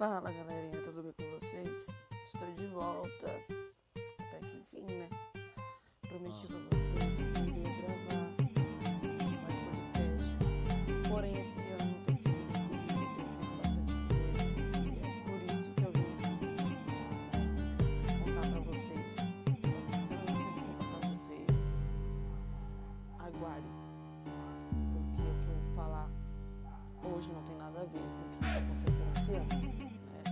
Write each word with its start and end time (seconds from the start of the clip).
Fala 0.00 0.32
galerinha, 0.32 0.80
tudo 0.82 1.02
bem 1.02 1.12
com 1.12 1.30
vocês? 1.38 1.94
Estou 2.24 2.50
de 2.54 2.66
volta. 2.68 3.26
Até 4.18 4.38
que 4.38 4.56
enfim, 4.56 4.86
né? 4.86 5.10
Prometi 6.08 6.46
pra 6.46 6.56
vocês 6.70 7.12
que 7.34 7.50
iria 7.50 7.68
gravar 7.82 8.24
mais 9.42 9.58
podcast. 9.92 10.32
Porém, 11.06 11.38
esse 11.38 11.60
ano 11.60 12.09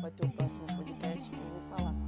vai 0.08 0.10
ter 0.12 0.26
o 0.26 0.30
próximo 0.30 0.66
podcast 0.66 1.30
que 1.30 1.36
eu 1.36 1.42
vou 1.42 1.76
falar 1.76 2.07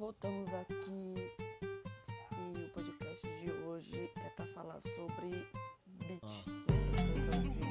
Voltamos 0.00 0.48
aqui 0.54 1.14
e 2.32 2.64
o 2.64 2.70
podcast 2.70 3.28
de 3.38 3.52
hoje 3.52 4.10
é 4.16 4.30
para 4.30 4.46
falar 4.46 4.80
sobre 4.80 5.46
beat. 6.08 6.46
Lembra 6.70 6.88
que 6.88 7.02
eu 7.02 7.06
falei 7.06 7.22
pra 7.28 7.38
vocês 7.38 7.70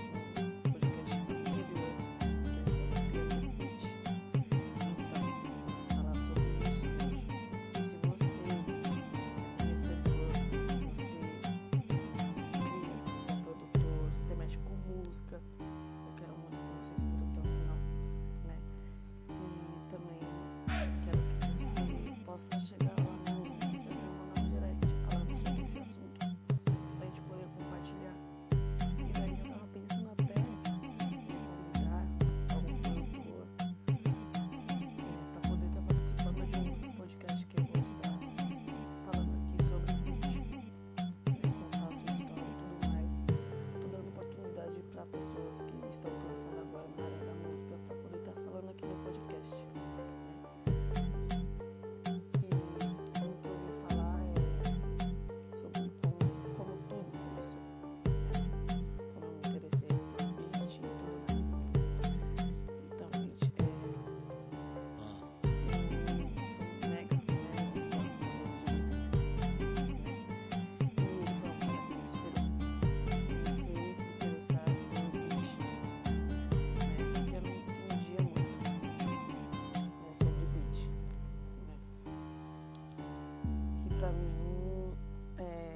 pra 84.10 84.12
mim 84.12 84.92
é, 85.38 85.74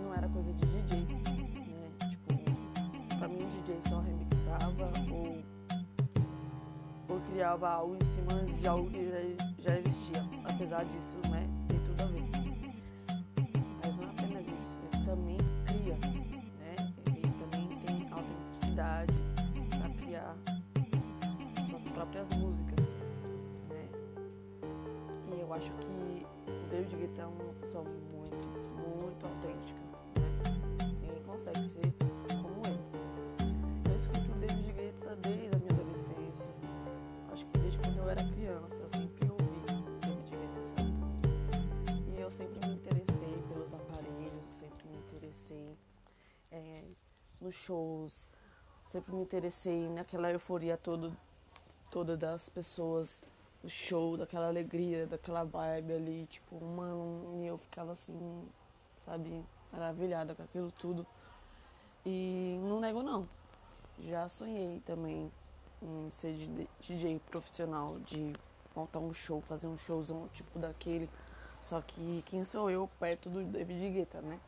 não 0.00 0.14
era 0.14 0.28
coisa 0.28 0.52
de 0.52 0.66
DJ. 0.66 1.04
Né? 1.04 1.90
Tipo, 2.08 3.18
pra 3.18 3.28
mim 3.28 3.42
o 3.42 3.46
DJ 3.46 3.82
só 3.82 4.00
remixava 4.00 4.90
ou, 5.10 5.42
ou 7.08 7.20
criava 7.32 7.68
algo 7.68 7.96
em 8.00 8.04
cima 8.04 8.44
de 8.56 8.66
algo 8.66 8.90
que 8.90 9.08
já, 9.10 9.70
já 9.70 9.78
existia. 9.78 10.22
Apesar 10.44 10.84
disso, 10.84 11.18
né, 11.30 11.46
ter 11.68 11.80
tudo 11.80 12.02
a 12.02 12.06
ver. 12.06 12.24
Mas 13.84 13.96
não 13.96 14.04
é 14.04 14.10
apenas 14.10 14.46
isso, 14.46 14.78
ele 14.92 15.04
também 15.04 15.36
cria, 15.66 15.94
né? 16.58 16.76
Ele 17.06 17.32
também 17.32 17.68
tem 17.80 18.08
autenticidade 18.10 19.20
para 19.78 19.90
criar 19.90 20.36
suas 21.68 21.84
próprias 21.88 22.28
músicas, 22.38 22.88
né? 23.68 23.88
E 25.36 25.40
eu 25.40 25.52
acho 25.52 25.72
que 25.72 26.11
David 26.92 27.06
Guetta 27.06 27.22
é 27.22 27.26
uma 27.26 27.54
pessoa 27.54 27.84
muito, 27.84 28.48
muito 28.76 29.26
autêntica, 29.26 29.80
né? 30.16 30.94
Ninguém 31.00 31.22
consegue 31.22 31.60
ser 31.60 31.94
como 32.42 32.60
ele. 32.66 33.90
Eu 33.90 33.96
escuto 33.96 34.30
David 34.38 34.72
Guetta 34.72 35.16
desde 35.16 35.46
a 35.46 35.58
minha 35.58 35.70
adolescência. 35.70 36.52
Acho 37.32 37.46
que 37.46 37.58
desde 37.60 37.78
quando 37.78 37.98
eu 37.98 38.10
era 38.10 38.22
criança, 38.24 38.82
eu 38.82 38.90
sempre 38.90 39.30
ouvi 39.30 39.60
David 40.00 40.36
Guetta, 40.36 40.64
sabe? 40.64 40.92
E 42.14 42.20
eu 42.20 42.30
sempre 42.30 42.68
me 42.68 42.74
interessei 42.74 43.42
pelos 43.48 43.72
aparelhos, 43.72 44.48
sempre 44.48 44.88
me 44.88 44.98
interessei 44.98 45.78
é, 46.50 46.84
nos 47.40 47.54
shows, 47.54 48.26
sempre 48.88 49.14
me 49.14 49.22
interessei 49.22 49.88
naquela 49.88 50.30
euforia 50.30 50.76
todo, 50.76 51.16
toda 51.90 52.18
das 52.18 52.50
pessoas, 52.50 53.22
do 53.62 53.68
show, 53.68 54.16
daquela 54.16 54.48
alegria, 54.48 55.06
daquela 55.06 55.44
vibe 55.44 55.92
ali, 55.92 56.26
tipo, 56.26 56.62
mano, 56.64 57.42
e 57.42 57.46
eu 57.46 57.56
ficava 57.58 57.92
assim, 57.92 58.48
sabe, 59.04 59.44
maravilhada 59.72 60.34
com 60.34 60.42
aquilo 60.42 60.70
tudo. 60.72 61.06
E 62.04 62.58
não 62.64 62.80
nego 62.80 63.02
não, 63.02 63.28
já 64.00 64.28
sonhei 64.28 64.80
também 64.80 65.30
em 65.80 66.10
ser 66.10 66.36
DJ 66.80 67.20
profissional, 67.30 67.98
de 68.00 68.32
montar 68.74 68.98
um 68.98 69.12
show, 69.12 69.40
fazer 69.40 69.66
um 69.66 69.78
showzão 69.78 70.28
tipo 70.34 70.58
daquele. 70.58 71.08
Só 71.60 71.80
que 71.80 72.22
quem 72.26 72.44
sou 72.44 72.70
eu 72.70 72.90
perto 72.98 73.30
do 73.30 73.44
David 73.44 73.90
Guetta, 73.90 74.20
né? 74.20 74.40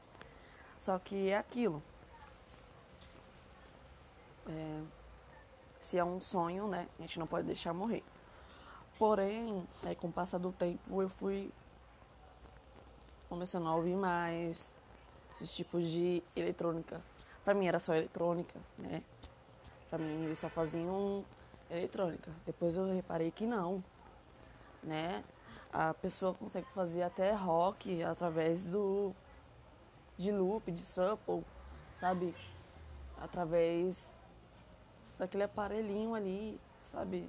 Só 0.81 0.99
que 0.99 1.31
é 1.31 1.39
aquilo. 1.39 1.83
É, 4.49 4.83
se 5.79 5.97
é 5.97 6.05
um 6.05 6.21
sonho, 6.21 6.67
né? 6.67 6.89
A 6.99 7.03
gente 7.03 7.19
não 7.19 7.27
pode 7.27 7.47
deixar 7.47 7.73
morrer. 7.73 8.03
Porém, 8.99 9.67
é, 9.85 9.95
com 9.95 10.09
o 10.09 10.13
passar 10.13 10.39
do 10.39 10.53
tempo, 10.53 11.03
eu 11.03 11.09
fui 11.09 11.51
começando 13.29 13.67
a 13.67 13.75
ouvir 13.75 13.97
mais 13.97 14.73
esses 15.33 15.55
tipos 15.55 15.89
de 15.89 16.23
eletrônica. 16.37 17.01
Pra 17.45 17.53
mim 17.55 17.67
era 17.67 17.81
só 17.81 17.95
eletrônica, 17.95 18.59
né? 18.79 19.03
Pra 19.91 19.99
mim 19.99 20.25
eles 20.25 20.39
só 20.39 20.49
faziam 20.49 21.25
eletrônica. 21.69 22.31
Depois 22.47 22.77
eu 22.77 22.95
reparei 22.95 23.31
que 23.31 23.47
não, 23.47 23.83
né? 24.83 25.25
A 25.73 25.93
pessoa 25.93 26.33
consegue 26.35 26.69
fazer 26.73 27.03
até 27.03 27.33
rock 27.35 28.03
através 28.05 28.65
do 28.65 29.13
de 30.17 30.31
loop, 30.31 30.71
de 30.71 30.83
sample, 30.83 31.45
sabe? 31.97 32.33
Através 33.21 34.15
daquele 35.19 35.43
aparelhinho 35.43 36.15
ali, 36.15 36.61
sabe? 36.81 37.29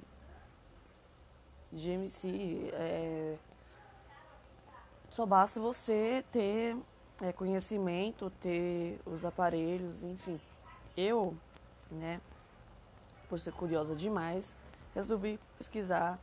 De 1.72 1.90
MC. 1.90 2.70
É... 2.72 3.36
Só 5.10 5.24
basta 5.24 5.60
você 5.60 6.24
ter 6.30 6.76
é, 7.22 7.32
conhecimento, 7.32 8.30
ter 8.40 9.00
os 9.06 9.24
aparelhos, 9.24 10.02
enfim. 10.02 10.40
Eu, 10.96 11.36
né, 11.90 12.20
por 13.28 13.38
ser 13.38 13.52
curiosa 13.52 13.94
demais, 13.94 14.54
resolvi 14.94 15.38
pesquisar 15.58 16.18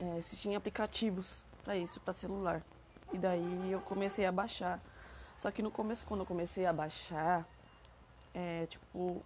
é, 0.00 0.20
se 0.20 0.36
tinha 0.36 0.56
aplicativos 0.56 1.44
para 1.62 1.76
isso, 1.76 2.00
para 2.00 2.12
celular. 2.12 2.62
E 3.12 3.18
daí 3.18 3.72
eu 3.72 3.80
comecei 3.80 4.24
a 4.24 4.32
baixar. 4.32 4.80
Só 5.36 5.50
que 5.50 5.62
no 5.62 5.70
começo, 5.70 6.06
quando 6.06 6.20
eu 6.20 6.26
comecei 6.26 6.66
a 6.66 6.72
baixar, 6.72 7.46
é, 8.32 8.66
tipo, 8.66 9.22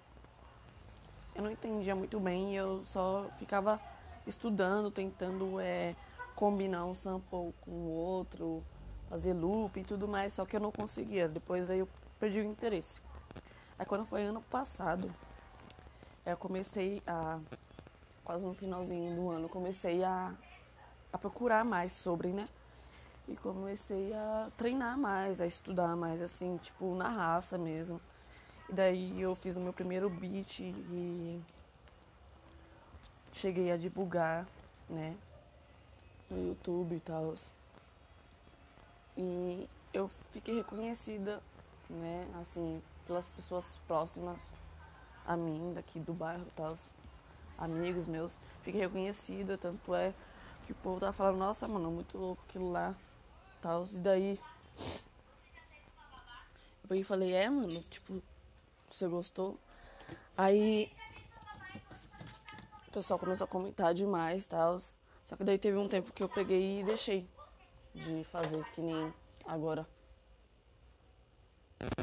eu 1.35 1.43
não 1.43 1.51
entendia 1.51 1.95
muito 1.95 2.19
bem, 2.21 2.55
eu 2.55 2.85
só 2.85 3.29
ficava 3.39 3.81
estudando, 4.27 4.91
tentando 4.91 5.61
é, 5.61 5.95
combinar 6.35 6.85
um 6.85 6.95
sample 6.95 7.55
com 7.61 7.71
o 7.71 7.91
outro, 7.91 8.63
fazer 9.09 9.33
loop 9.33 9.79
e 9.79 9.85
tudo 9.85 10.09
mais, 10.09 10.33
só 10.33 10.45
que 10.45 10.57
eu 10.57 10.61
não 10.61 10.73
conseguia. 10.73 11.29
Depois 11.29 11.71
aí 11.71 11.81
eu 11.81 11.89
perdi 12.19 12.41
o 12.41 12.45
interesse. 12.45 13.01
Aí 13.79 13.87
quando 13.87 14.05
foi 14.05 14.25
ano 14.25 14.41
passado, 14.43 15.13
eu 16.25 16.37
comecei 16.37 17.03
a, 17.07 17.39
quase 18.25 18.45
no 18.45 18.55
finalzinho 18.55 19.15
do 19.15 19.31
ano, 19.31 19.49
comecei 19.49 20.03
a, 20.03 20.35
a 21.13 21.19
procurar 21.19 21.65
mais 21.65 21.93
sobre, 21.93 22.29
né? 22.29 22.49
E 23.29 23.37
comecei 23.37 24.13
a 24.13 24.51
treinar 24.57 24.99
mais, 24.99 25.41
a 25.41 25.47
estudar 25.47 25.97
mais, 25.97 26.21
assim, 26.21 26.57
tipo, 26.57 26.95
na 26.95 27.09
raça 27.09 27.57
mesmo. 27.57 28.01
E 28.69 28.73
daí 28.73 29.21
eu 29.21 29.35
fiz 29.35 29.57
o 29.57 29.61
meu 29.61 29.73
primeiro 29.73 30.11
beat 30.11 30.61
e 30.61 31.41
cheguei 33.35 33.71
a 33.73 33.77
divulgar, 33.77 34.47
né? 34.89 35.15
No 36.31 36.49
YouTube 36.49 36.95
e 36.95 37.01
tal. 37.01 37.35
E 39.17 39.69
eu 39.93 40.09
fiquei 40.33 40.57
reconhecida, 40.57 41.43
né? 41.91 42.27
Assim, 42.41 42.81
pelas 43.07 43.31
pessoas 43.31 43.79
próximas 43.87 44.55
a 45.27 45.37
mim, 45.37 45.73
daqui 45.75 45.99
do 45.99 46.15
bairro 46.15 46.47
e 46.47 46.51
tal. 46.53 46.77
Amigos 47.59 48.07
meus. 48.07 48.39
Fiquei 48.63 48.81
reconhecida, 48.81 49.59
tanto 49.59 49.95
é 49.95 50.15
que 50.67 50.73
o 50.73 50.77
povo 50.77 51.01
tava 51.01 51.13
falando, 51.13 51.39
nossa, 51.39 51.69
mano, 51.69 51.91
muito 51.91 52.17
louco 52.17 52.43
aquilo 52.49 52.71
lá. 52.71 52.95
Tal. 53.61 53.85
E 53.85 53.99
daí. 53.99 54.41
Eu 56.89 57.05
falei, 57.05 57.33
é, 57.33 57.49
mano, 57.51 57.81
tipo, 57.91 58.23
você 58.89 59.09
gostou? 59.09 59.59
Aí 60.37 60.93
pessoal 62.95 63.19
começou 63.19 63.45
a 63.45 63.49
comentar 63.49 63.93
demais 63.93 64.47
tal. 64.47 64.79
Só 65.25 65.37
que 65.37 65.43
daí 65.43 65.59
teve 65.59 65.77
um 65.77 65.89
tempo 65.89 66.13
que 66.13 66.23
eu 66.23 66.29
peguei 66.29 66.81
e 66.81 66.85
deixei 66.85 67.29
de 67.93 68.23
fazer, 68.25 68.65
que 68.73 68.81
nem 68.81 69.13
agora. 69.45 69.87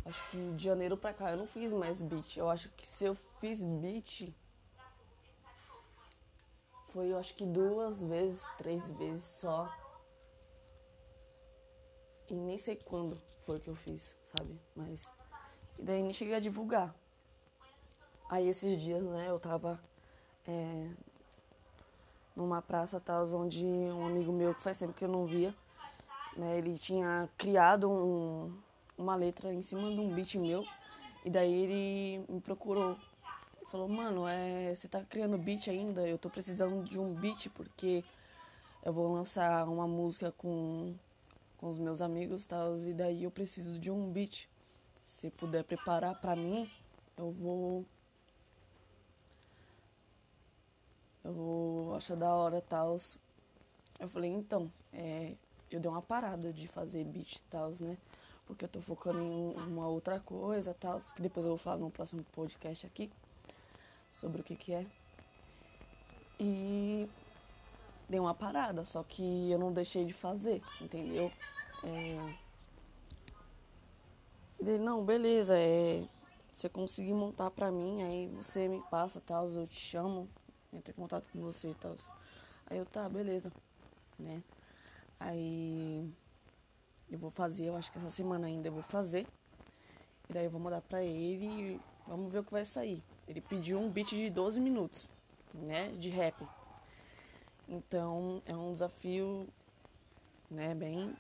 Acho 0.06 0.30
que 0.30 0.54
de 0.54 0.64
janeiro 0.66 0.98
pra 0.98 1.14
cá 1.14 1.32
eu 1.32 1.38
não 1.38 1.48
fiz 1.48 1.72
mais 1.72 2.04
beat. 2.04 2.36
Eu 2.36 2.50
acho 2.50 2.70
que 2.72 2.86
se 2.86 3.06
eu 3.06 3.16
fiz 3.40 3.64
beat. 3.64 4.34
Foi 6.90 7.10
eu 7.10 7.18
acho 7.18 7.36
que 7.36 7.46
duas 7.46 8.02
vezes, 8.02 8.46
três 8.58 8.92
vezes 8.92 9.24
só. 9.24 9.74
E 12.30 12.34
nem 12.34 12.58
sei 12.58 12.76
quando 12.76 13.18
foi 13.40 13.60
que 13.60 13.70
eu 13.70 13.76
fiz, 13.76 14.18
sabe? 14.26 14.60
Mas. 14.76 15.10
E 15.80 15.84
daí 15.84 16.04
nem 16.04 16.14
cheguei 16.14 16.36
a 16.36 16.40
divulgar. 16.40 16.94
Aí 18.30 18.48
esses 18.48 18.82
dias, 18.82 19.04
né, 19.04 19.30
eu 19.30 19.40
tava 19.40 19.82
é, 20.48 20.88
numa 22.36 22.62
praça 22.62 23.00
tal, 23.00 23.26
onde 23.34 23.66
um 23.66 24.06
amigo 24.06 24.32
meu, 24.32 24.56
que 24.56 24.62
faz 24.62 24.80
tempo 24.80 24.94
que 24.94 25.04
eu 25.04 25.10
não 25.10 25.26
via, 25.26 25.54
né, 26.36 26.58
ele 26.58 26.78
tinha 26.78 27.30
criado 27.38 27.90
um, 27.90 28.54
uma 28.98 29.16
letra 29.16 29.54
em 29.54 29.62
cima 29.62 29.92
de 29.92 30.00
um 30.00 30.14
beat 30.14 30.36
meu. 30.36 30.66
E 31.24 31.30
daí 31.30 31.54
ele 31.54 32.26
me 32.28 32.42
procurou. 32.42 32.98
Falou, 33.70 33.88
mano, 33.88 34.28
é, 34.28 34.74
você 34.74 34.88
tá 34.88 35.02
criando 35.04 35.38
beat 35.38 35.68
ainda? 35.70 36.08
Eu 36.08 36.18
tô 36.18 36.30
precisando 36.30 36.84
de 36.84 37.00
um 37.00 37.14
beat 37.14 37.50
porque 37.50 38.04
eu 38.84 38.92
vou 38.92 39.14
lançar 39.14 39.68
uma 39.70 39.88
música 39.88 40.32
com, 40.32 40.96
com 41.58 41.70
os 41.70 41.80
meus 41.80 42.02
amigos 42.02 42.46
tal. 42.46 42.76
E 42.78 42.94
daí 42.94 43.24
eu 43.24 43.32
preciso 43.32 43.80
de 43.80 43.92
um 43.92 44.10
beat. 44.12 44.50
Se 45.06 45.30
puder 45.30 45.64
preparar 45.64 46.20
pra 46.20 46.36
mim, 46.36 46.70
eu 47.18 47.32
vou. 47.32 47.86
Eu 51.24 51.34
vou 51.34 52.00
da 52.18 52.34
hora 52.34 52.62
tal. 52.62 52.98
Eu 54.00 54.10
falei, 54.10 54.32
então, 54.32 54.72
é, 54.92 55.36
eu 55.70 55.80
dei 55.80 55.90
uma 55.90 56.02
parada 56.02 56.52
de 56.52 56.68
fazer 56.68 57.04
beat 57.06 57.36
e 57.36 57.44
tal, 57.44 57.72
né? 57.80 57.98
Porque 58.48 58.66
eu 58.66 58.70
tô 58.70 58.82
focando 58.82 59.20
em 59.22 59.54
uma 59.56 59.88
outra 59.88 60.20
coisa 60.20 60.74
tal, 60.74 61.00
que 61.00 61.22
depois 61.22 61.46
eu 61.46 61.52
vou 61.52 61.58
falar 61.58 61.78
no 61.78 61.90
próximo 61.90 62.24
podcast 62.32 62.86
aqui 62.86 63.12
sobre 64.12 64.42
o 64.42 64.44
que 64.44 64.56
que 64.56 64.74
é. 64.74 64.86
E 66.40 67.08
dei 68.10 68.20
uma 68.20 68.34
parada, 68.34 68.84
só 68.84 69.04
que 69.04 69.50
eu 69.50 69.58
não 69.58 69.72
deixei 69.72 70.04
de 70.04 70.14
fazer, 70.14 70.62
entendeu? 70.82 71.32
É... 71.84 72.36
Ele, 74.60 74.78
não, 74.80 75.04
beleza, 75.04 75.58
é... 75.58 76.04
você 76.52 76.68
conseguir 76.68 77.14
montar 77.14 77.50
pra 77.52 77.72
mim, 77.72 78.04
aí 78.04 78.28
você 78.36 78.68
me 78.68 78.82
passa 78.90 79.22
tal, 79.22 79.48
eu 79.50 79.66
te 79.66 79.80
chamo, 79.80 80.28
entro 80.74 80.92
em 80.92 80.96
contato 80.96 81.30
com 81.30 81.42
você 81.42 81.70
e 81.72 81.76
tal. 81.76 81.96
Aí 82.68 82.78
eu, 82.78 82.86
tá, 82.86 83.08
beleza, 83.10 83.52
né? 84.18 84.42
Aí 85.20 86.10
eu 87.10 87.20
vou 87.20 87.30
fazer, 87.30 87.66
eu 87.66 87.76
acho 87.76 87.92
que 87.92 87.98
essa 87.98 88.10
semana 88.10 88.48
ainda 88.48 88.68
eu 88.70 88.74
vou 88.74 88.84
fazer. 88.84 89.28
E 90.30 90.34
daí 90.34 90.46
eu 90.46 90.52
vou 90.52 90.62
mandar 90.62 90.82
pra 90.82 91.04
ele 91.04 91.46
e 91.46 91.82
vamos 92.08 92.32
ver 92.32 92.40
o 92.40 92.44
que 92.44 92.52
vai 92.52 92.66
sair. 92.66 93.04
Ele 93.28 93.42
pediu 93.42 93.80
um 93.80 93.90
beat 93.90 94.10
de 94.10 94.30
12 94.30 94.60
minutos, 94.60 95.10
né, 95.54 95.90
de 95.90 96.10
rap. 96.10 96.48
Então 97.68 98.42
é 98.46 98.56
um 98.56 98.72
desafio, 98.72 99.48
né, 100.50 100.74
bem 100.74 101.16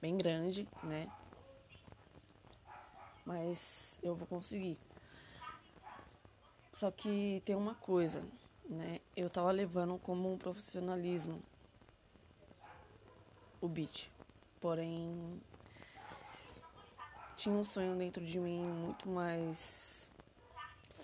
bem 0.00 0.16
grande, 0.16 0.66
né? 0.82 1.08
Mas 3.24 3.98
eu 4.02 4.14
vou 4.14 4.26
conseguir. 4.26 4.78
Só 6.78 6.92
que 6.92 7.42
tem 7.44 7.56
uma 7.56 7.74
coisa, 7.74 8.22
né? 8.70 9.00
Eu 9.16 9.28
tava 9.28 9.50
levando 9.50 9.98
como 9.98 10.32
um 10.32 10.38
profissionalismo 10.38 11.42
o 13.60 13.66
beat. 13.66 14.08
Porém, 14.60 15.42
tinha 17.34 17.52
um 17.52 17.64
sonho 17.64 17.96
dentro 17.96 18.24
de 18.24 18.38
mim 18.38 18.62
muito 18.62 19.08
mais 19.08 20.12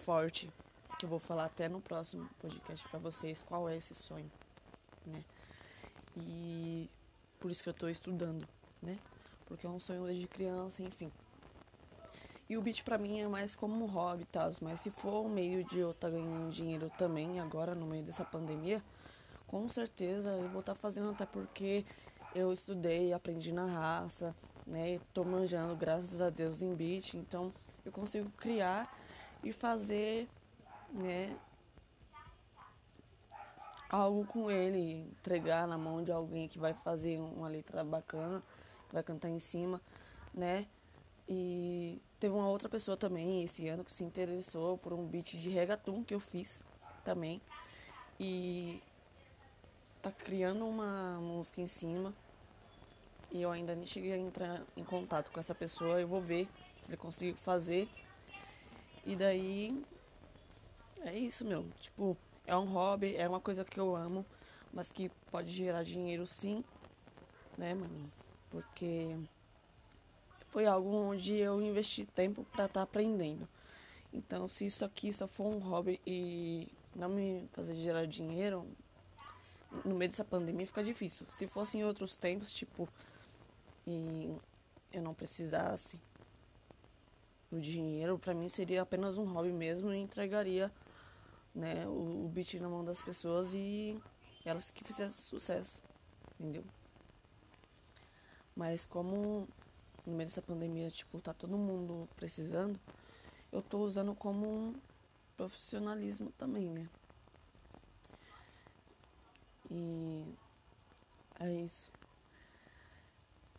forte, 0.04 0.48
que 0.96 1.06
eu 1.06 1.10
vou 1.10 1.18
falar 1.18 1.46
até 1.46 1.68
no 1.68 1.80
próximo 1.80 2.30
podcast 2.38 2.88
para 2.88 3.00
vocês 3.00 3.42
qual 3.42 3.68
é 3.68 3.76
esse 3.76 3.96
sonho, 3.96 4.30
né? 5.04 5.24
E 6.16 6.88
por 7.40 7.50
isso 7.50 7.64
que 7.64 7.68
eu 7.68 7.74
tô 7.74 7.88
estudando, 7.88 8.46
né? 8.80 8.96
Porque 9.44 9.66
é 9.66 9.68
um 9.68 9.80
sonho 9.80 10.06
desde 10.06 10.28
criança, 10.28 10.84
enfim. 10.84 11.10
E 12.48 12.56
o 12.58 12.62
beat 12.62 12.82
pra 12.84 12.98
mim 12.98 13.20
é 13.20 13.26
mais 13.26 13.56
como 13.56 13.82
um 13.82 13.86
hobby 13.86 14.26
tal, 14.26 14.50
mas 14.60 14.80
se 14.80 14.90
for 14.90 15.24
um 15.24 15.28
meio 15.28 15.64
de 15.64 15.78
eu 15.78 15.92
estar 15.92 16.08
tá 16.08 16.14
ganhando 16.14 16.50
dinheiro 16.50 16.90
também 16.98 17.40
agora 17.40 17.74
no 17.74 17.86
meio 17.86 18.02
dessa 18.02 18.24
pandemia, 18.24 18.82
com 19.46 19.66
certeza 19.68 20.30
eu 20.30 20.48
vou 20.50 20.60
estar 20.60 20.74
tá 20.74 20.78
fazendo 20.78 21.10
até 21.10 21.24
porque 21.24 21.86
eu 22.34 22.52
estudei, 22.52 23.12
aprendi 23.12 23.50
na 23.50 23.64
raça, 23.64 24.34
né? 24.66 25.00
Tô 25.14 25.24
manjando, 25.24 25.74
graças 25.74 26.20
a 26.20 26.28
Deus, 26.28 26.60
em 26.60 26.74
beat, 26.74 27.14
então 27.14 27.52
eu 27.84 27.92
consigo 27.92 28.30
criar 28.32 28.92
e 29.42 29.52
fazer, 29.52 30.28
né? 30.90 31.34
Algo 33.88 34.26
com 34.26 34.50
ele, 34.50 35.08
entregar 35.18 35.66
na 35.68 35.78
mão 35.78 36.02
de 36.02 36.10
alguém 36.10 36.48
que 36.48 36.58
vai 36.58 36.74
fazer 36.74 37.18
uma 37.20 37.48
letra 37.48 37.84
bacana, 37.84 38.42
vai 38.92 39.02
cantar 39.02 39.30
em 39.30 39.38
cima, 39.38 39.80
né? 40.34 40.66
E 41.28 42.02
teve 42.24 42.34
uma 42.34 42.48
outra 42.48 42.70
pessoa 42.70 42.96
também 42.96 43.44
esse 43.44 43.68
ano 43.68 43.84
que 43.84 43.92
se 43.92 44.02
interessou 44.02 44.78
por 44.78 44.94
um 44.94 45.06
beat 45.06 45.36
de 45.36 45.50
reggaeton 45.50 46.02
que 46.02 46.14
eu 46.14 46.20
fiz 46.20 46.64
também. 47.04 47.38
E 48.18 48.82
tá 50.00 50.10
criando 50.10 50.66
uma 50.66 51.20
música 51.20 51.60
em 51.60 51.66
cima. 51.66 52.14
E 53.30 53.42
eu 53.42 53.50
ainda 53.50 53.74
nem 53.74 53.84
cheguei 53.84 54.14
a 54.14 54.16
entrar 54.16 54.62
em 54.74 54.82
contato 54.82 55.30
com 55.30 55.38
essa 55.38 55.54
pessoa. 55.54 56.00
Eu 56.00 56.08
vou 56.08 56.18
ver 56.18 56.48
se 56.80 56.88
ele 56.88 56.96
consigo 56.96 57.36
fazer. 57.36 57.90
E 59.04 59.14
daí. 59.14 59.84
É 61.02 61.14
isso, 61.14 61.44
meu. 61.44 61.66
Tipo, 61.78 62.16
é 62.46 62.56
um 62.56 62.64
hobby, 62.64 63.16
é 63.16 63.28
uma 63.28 63.40
coisa 63.40 63.66
que 63.66 63.78
eu 63.78 63.94
amo, 63.94 64.24
mas 64.72 64.90
que 64.90 65.10
pode 65.30 65.50
gerar 65.50 65.82
dinheiro 65.82 66.26
sim, 66.26 66.64
né, 67.58 67.74
mano? 67.74 68.10
Porque 68.48 69.14
foi 70.54 70.66
algo 70.66 70.88
onde 70.88 71.34
eu 71.34 71.60
investi 71.60 72.06
tempo 72.06 72.44
para 72.44 72.66
estar 72.66 72.74
tá 72.74 72.82
aprendendo. 72.82 73.48
Então, 74.12 74.48
se 74.48 74.64
isso 74.64 74.84
aqui 74.84 75.12
só 75.12 75.26
for 75.26 75.46
um 75.52 75.58
hobby 75.58 76.00
e 76.06 76.68
não 76.94 77.08
me 77.08 77.48
fazer 77.52 77.74
gerar 77.74 78.06
dinheiro, 78.06 78.64
no 79.84 79.96
meio 79.96 80.08
dessa 80.12 80.24
pandemia 80.24 80.64
fica 80.64 80.84
difícil. 80.84 81.26
Se 81.28 81.48
fosse 81.48 81.78
em 81.78 81.84
outros 81.84 82.14
tempos, 82.14 82.52
tipo, 82.52 82.88
e 83.84 84.32
eu 84.92 85.02
não 85.02 85.12
precisasse 85.12 86.00
do 87.50 87.60
dinheiro, 87.60 88.16
para 88.16 88.32
mim 88.32 88.48
seria 88.48 88.82
apenas 88.82 89.18
um 89.18 89.24
hobby 89.24 89.50
mesmo 89.50 89.92
e 89.92 89.98
entregaria 89.98 90.70
né, 91.52 91.84
o, 91.88 92.26
o 92.26 92.30
beat 92.32 92.54
na 92.60 92.68
mão 92.68 92.84
das 92.84 93.02
pessoas 93.02 93.54
e 93.54 94.00
elas 94.44 94.70
que 94.70 94.84
fizessem 94.84 95.20
sucesso, 95.20 95.82
entendeu? 96.38 96.62
Mas 98.54 98.86
como 98.86 99.48
no 100.06 100.12
meio 100.12 100.28
dessa 100.28 100.42
pandemia, 100.42 100.90
tipo, 100.90 101.20
tá 101.20 101.32
todo 101.32 101.56
mundo 101.56 102.08
precisando, 102.16 102.78
eu 103.50 103.62
tô 103.62 103.78
usando 103.78 104.14
como 104.14 104.46
um, 104.46 104.74
profissionalismo 105.36 106.30
também, 106.32 106.68
né? 106.70 106.88
E 109.70 110.24
é 111.40 111.52
isso. 111.52 111.90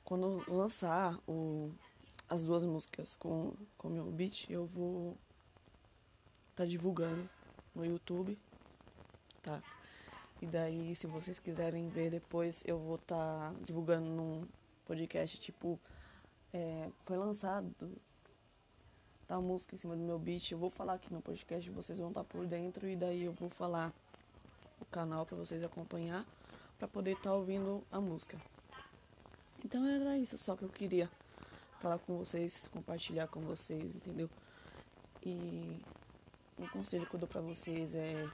Quando 0.04 0.44
lançar 0.48 1.20
o, 1.28 1.72
as 2.30 2.44
duas 2.44 2.64
músicas 2.64 3.16
com 3.16 3.54
o 3.84 3.90
meu 3.90 4.06
beat, 4.12 4.50
eu 4.50 4.66
vou 4.66 5.18
tá 6.56 6.66
divulgando 6.66 7.30
no 7.74 7.86
YouTube, 7.86 8.38
tá? 9.42 9.62
E 10.42 10.46
daí, 10.46 10.96
se 10.96 11.08
vocês 11.08 11.40
quiserem 11.40 11.90
ver 11.90 12.12
depois, 12.12 12.64
eu 12.66 12.78
vou 12.78 12.96
estar 12.96 13.52
tá 13.52 13.56
divulgando 13.64 14.10
num 14.10 14.48
podcast, 14.86 15.40
tipo, 15.40 15.80
é, 16.56 16.90
foi 17.04 17.18
lançado 17.18 17.70
tal 19.28 19.42
música 19.42 19.76
em 19.76 19.78
cima 19.78 19.94
do 19.94 20.02
meu 20.02 20.18
beat. 20.18 20.52
Eu 20.52 20.58
vou 20.58 20.70
falar 20.70 20.94
aqui 20.94 21.12
no 21.12 21.22
podcast, 21.22 21.70
vocês 21.70 22.00
vão 22.00 22.08
estar 22.08 22.24
por 22.24 22.48
dentro 22.48 22.88
e 22.88 22.96
daí 22.96 23.24
eu 23.24 23.34
vou 23.34 23.50
falar 23.50 23.94
o 24.80 24.86
canal 24.86 25.26
para 25.26 25.36
vocês 25.36 25.62
acompanhar, 25.64 26.26
para 26.80 26.88
poder 26.88 27.12
estar 27.12 27.32
tá 27.32 27.36
ouvindo 27.36 27.84
a 27.92 28.00
música. 28.00 28.40
Então 29.66 29.86
era 29.86 30.18
isso 30.18 30.38
só 30.38 30.56
que 30.56 30.64
eu 30.64 30.70
queria 30.70 31.12
falar 31.82 32.00
com 32.00 32.18
vocês, 32.18 32.70
compartilhar 32.70 33.28
com 33.28 33.42
vocês, 33.42 33.94
entendeu? 33.94 34.30
E 35.26 35.82
um 36.58 36.68
conselho 36.70 37.06
que 37.06 37.16
eu 37.16 37.20
dou 37.20 37.28
pra 37.28 37.42
vocês 37.42 37.94
é 37.96 38.30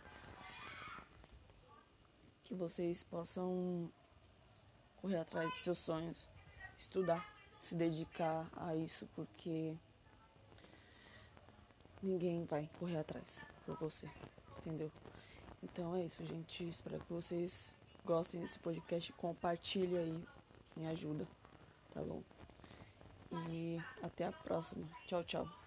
que 2.43 2.53
vocês 2.53 3.01
possam 3.01 3.89
correr 4.97 5.17
atrás 5.17 5.49
dos 5.49 5.63
seus 5.63 5.79
sonhos, 5.79 6.27
estudar, 6.77 7.25
se 7.61 7.75
dedicar 7.75 8.49
a 8.57 8.75
isso, 8.75 9.07
porque 9.15 9.75
ninguém 12.01 12.43
vai 12.43 12.67
correr 12.79 12.97
atrás 12.97 13.45
por 13.65 13.77
você, 13.77 14.09
entendeu? 14.57 14.91
Então 15.63 15.95
é 15.95 16.03
isso, 16.03 16.25
gente. 16.25 16.67
Espero 16.67 16.99
que 16.99 17.13
vocês 17.13 17.75
gostem 18.03 18.41
desse 18.41 18.57
podcast. 18.59 19.13
Compartilhe 19.13 19.95
aí, 19.95 20.23
me 20.75 20.87
ajuda, 20.87 21.27
tá 21.93 22.01
bom? 22.01 22.21
E 23.31 23.79
até 24.01 24.25
a 24.25 24.31
próxima. 24.31 24.85
Tchau, 25.05 25.23
tchau. 25.23 25.60